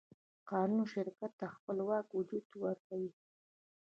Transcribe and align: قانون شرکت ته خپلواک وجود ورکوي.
قانون 0.49 0.85
شرکت 0.93 1.31
ته 1.39 1.45
خپلواک 1.55 2.05
وجود 2.17 2.45
ورکوي. 2.63 3.11